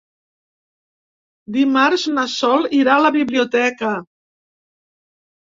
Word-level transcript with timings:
Dimarts 1.57 2.05
na 2.15 2.23
Sol 2.37 2.67
irà 2.79 2.95
a 2.95 3.05
la 3.09 3.13
biblioteca. 3.19 3.93